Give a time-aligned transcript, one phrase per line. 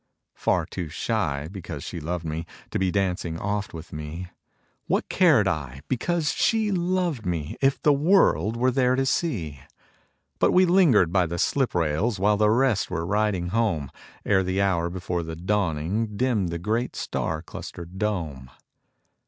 [0.33, 4.29] Far too shy, because she loved me, To be dancing oft with me;
[4.87, 9.59] What cared I, because she loved me, If the world were there to see?
[10.39, 13.91] But we lingered by the slip rails While the rest were riding home,
[14.25, 18.49] Ere the hour before the dawning, Dimmed the great star clustered dome.